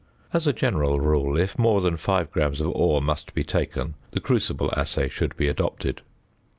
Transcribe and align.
As 0.33 0.47
a 0.47 0.51
general 0.51 0.99
rule, 0.99 1.37
if 1.37 1.59
more 1.59 1.79
than 1.79 1.95
5 1.95 2.31
grams 2.31 2.59
of 2.59 2.69
ore 2.71 3.03
must 3.03 3.35
be 3.35 3.43
taken, 3.43 3.93
the 4.09 4.19
crucible 4.19 4.73
assay 4.75 5.07
should 5.07 5.37
be 5.37 5.47
adopted. 5.47 6.01